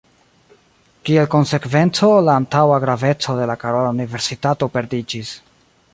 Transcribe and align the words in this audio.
Kiel 1.09 1.27
konsekvenco 1.33 2.09
la 2.29 2.37
antaŭa 2.43 2.81
graveco 2.85 3.37
de 3.41 3.49
la 3.53 3.59
Karola 3.65 3.93
universitato 3.97 4.73
perdiĝis. 4.79 5.37